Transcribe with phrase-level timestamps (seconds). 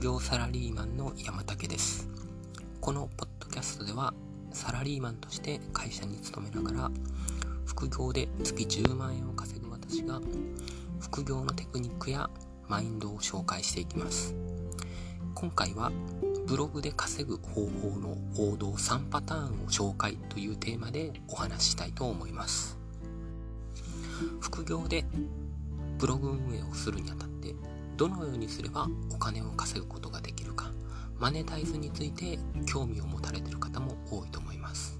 [0.00, 2.08] 業サラリーマンの山竹です。
[2.80, 4.14] このポッドキャストでは
[4.50, 6.90] サラリーマンとして会社に勤めながら
[7.66, 10.22] 副業で月10万円を稼ぐ私が
[11.00, 12.30] 副業のテクニックや
[12.66, 14.34] マインドを紹介していきます。
[15.34, 15.92] 今回は
[16.46, 22.78] ブログで稼ぐ方法の王道3パターンを紹介というテーマでお話ししたいと思います。
[24.40, 25.04] 副業で
[25.98, 27.29] ブログ運営をするにあたって
[28.00, 30.72] どのようにすればお金を稼ぐことができるか
[31.18, 34.98] マネタイズについて興味を持たれてる方も多いと思います。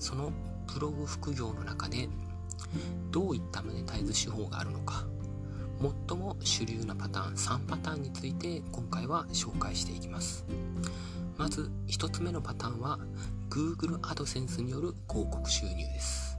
[0.00, 0.32] その
[0.74, 2.08] ブログ副業の中で
[3.12, 5.06] どういったマネタイズ手法があるのか
[6.08, 10.44] 最も主流なパターン3パターンについて今回は紹介していきます。
[11.38, 12.98] まず1つ目のパターンは
[13.48, 16.31] Google AdSense による広告収入です。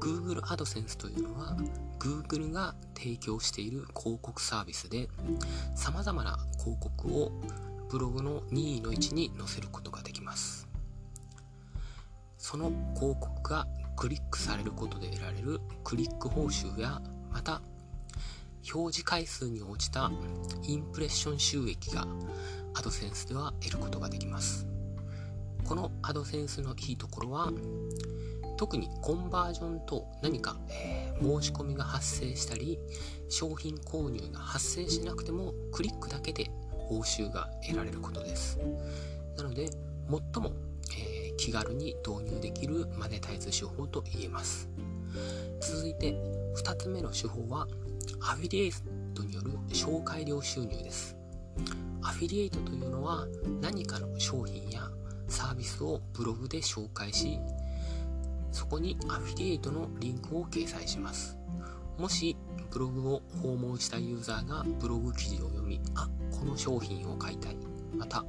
[0.00, 1.56] Google AdSense というのは
[1.98, 5.08] Google が提供している広告サービスで
[5.74, 7.32] 様々な広告を
[7.88, 10.68] ブログの任意の位置に載せることができます。
[12.36, 17.60] その広告がクリックされることで得られるクリック報酬やまた
[18.72, 20.10] 表示回数に応じた
[20.62, 22.06] インプレッション収益が
[22.74, 24.66] AdSense では得ることができます。
[25.64, 27.50] この AdSense のいいところは
[28.58, 32.78] 特にコンバージョンと何か、えー、申し込みが発生したり
[33.28, 38.58] 商品購入が発生しなくてもクリックだけで報酬が得られることです。
[39.36, 39.70] なので
[40.10, 40.52] 最も、
[40.92, 44.68] えー、気軽に導入できるマネタイズ手法と言えます。
[45.60, 46.14] 続いて
[46.56, 47.68] 2つ目の手法は
[48.20, 48.70] アフィリエイ
[49.14, 51.16] トによる紹介料収入です。
[52.02, 53.26] アフィリエイトというのは
[53.60, 54.90] 何かの商品や
[55.28, 57.38] サービスをブログで紹介し
[58.58, 61.38] そこにアフィリエイトのリンクを掲載します。
[61.96, 62.36] もし
[62.72, 67.56] ブログを訪問したユーザーがブログ記事を読みあこの商品を買いたい。
[67.96, 68.24] また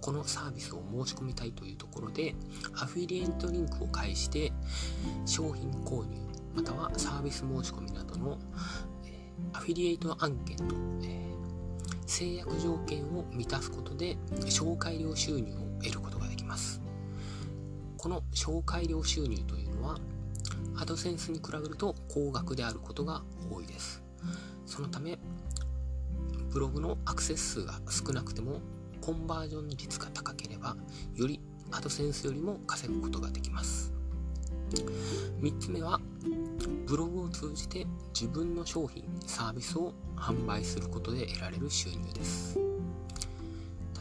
[0.00, 2.34] このサービスを申し込みたいというところで
[2.74, 4.52] アフィリエイトリンクを介して
[5.24, 6.18] 商品購入
[6.56, 8.36] またはサービス申し込みなどの、
[9.06, 11.32] えアフィリエイト案件の、え
[12.04, 16.82] 制約条件を満たすことで紹介料収入を得ることができます。
[17.98, 19.98] この紹介料収入というのは
[20.76, 24.02] アドセンスに比べると高額であることが多いです。
[24.66, 25.18] そのため
[26.50, 28.60] ブログのアクセス数が少なくても
[29.00, 30.76] コンバージョン率が高ければ
[31.14, 31.40] より
[31.70, 33.92] アドセンスよりも稼ぐことができます。
[35.40, 36.00] 3つ目は
[36.86, 42.58] ブログを通じて自分の商品サービスを販売することで得られる収入です。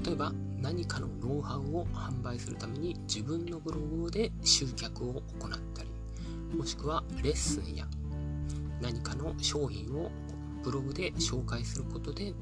[0.04, 5.90] 例えば何かのノウハウを販売するために自分のブログで集客を行ったり
[6.56, 7.88] もしくはレッスンや
[8.82, 10.12] 何かの商品を
[10.64, 12.34] ブログで紹介することで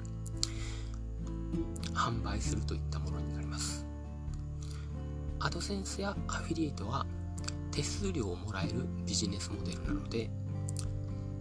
[1.94, 3.86] 販売するといったものになります。
[5.40, 7.06] アドセンスやアフィリエイトは
[7.72, 10.30] 手数料をもらえるビジネスモデルなので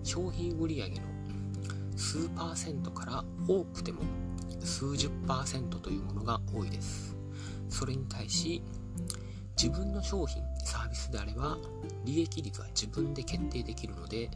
[0.02, 0.96] 商品売上の
[1.96, 4.02] 数パーセントから多くても
[4.64, 7.16] 数十パーセントというものが多いです。
[7.68, 8.62] それに対し
[9.56, 11.58] 自分の商品サービスであれば
[12.04, 14.30] 利益率は自分で決定できるので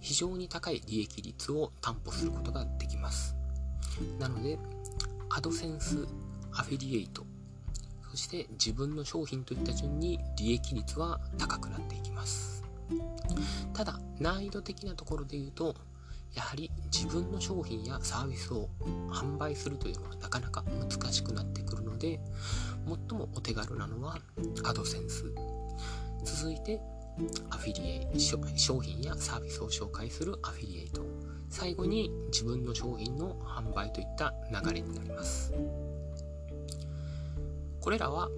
[0.00, 3.36] 非常に高い利益率を担保することができます。
[4.18, 4.58] なので
[5.30, 6.06] アドセンス
[6.52, 7.24] アフィリエイト
[8.10, 12.64] そして自分の商品といった順に利益率は高くなっていきます。
[13.74, 15.74] ただ難易度的なところで言うと
[16.34, 18.68] やはり自分の商品やサービスを
[19.10, 22.20] 販売するというのはなかなか難しくなってくるので
[22.86, 24.18] 最もお手軽なのは
[24.64, 25.24] アドセンス
[26.24, 26.80] 続いて
[27.50, 31.02] アフィリエイ商品やサービスを紹介するアフィリエイト。
[31.48, 35.54] 最後に自分の商品の販売といった流れになります。
[37.80, 38.28] これらは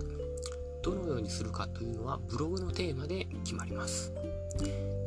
[0.90, 4.12] どのようにするかというのはブログのテーマで決まります。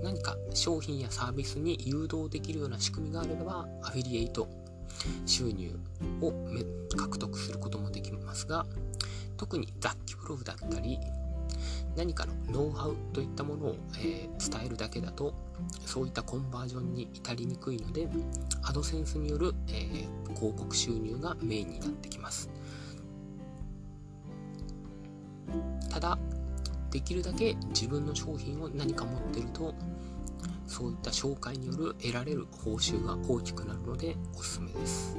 [0.03, 4.47] 何か商品やサービスに誘導できるような仕組みがあればアフィリエイト
[5.25, 5.77] 収入
[6.21, 6.33] を
[6.95, 8.65] 獲得することもできますが
[9.37, 10.99] 特に雑記ブログだったり
[11.95, 15.33] 何かのノウハウといったものを、えー、伝えるだけだと
[15.85, 18.07] そういったコンバージョンに至りにくいので
[18.63, 22.49] アドセンスによる、えー、広告収入がメインになってきます。
[25.89, 26.17] ただ
[26.89, 29.73] できるだけ自分の商品を何か持ってると
[30.67, 35.17] そういった紹介による得られる報酬が大きくなるのでおすすめです。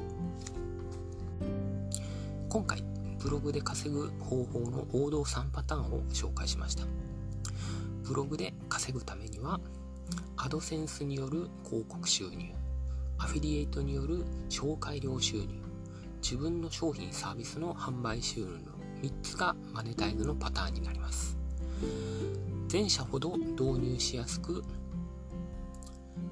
[2.48, 2.84] 今回
[3.18, 6.84] ブログで稼ぐ方法の王道3パターンを紹介しました。
[8.02, 9.60] ブログで稼ぐためには
[10.36, 12.52] アドセンスによる広告収入
[13.18, 15.46] アフィリエイトによる紹介料収入
[16.20, 18.58] 自分の商品サービスの販売収入
[19.02, 21.36] 3つがマネタイズのパターンになります。
[22.72, 24.64] 前者ほど導入しやすく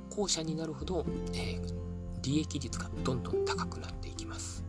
[0.08, 1.75] 後者になるほど、えー、
[2.22, 4.64] 利益率がどんどん高くなっていきます。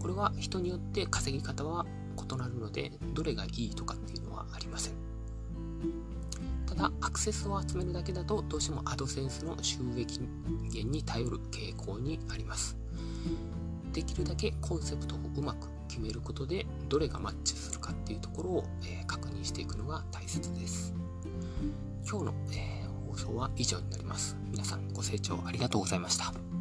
[0.00, 1.86] これは人によって稼ぎ方は
[2.16, 4.94] 異なるのでどれがいいとかっていうのはありません。
[6.66, 10.20] ただアクセスを集めるだけだとどうしてもアドセンスの収益
[10.72, 12.76] 源に頼る傾向にあります。
[13.92, 20.94] できるだけコンセプトをうまく決めることでどれがマッチするかっていうところを、え、確認していくのが大切です。
[22.08, 24.38] 今日の、え、放送は以上になります。
[24.50, 26.51] 皆さんご清聴ありがとうございました。